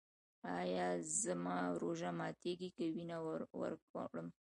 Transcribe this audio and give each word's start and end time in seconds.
ایا 0.59 0.87
زما 1.23 1.57
روژه 1.81 2.09
ماتیږي 2.19 2.69
که 2.77 2.83
وینه 2.93 3.17
ورکړم؟ 3.59 4.27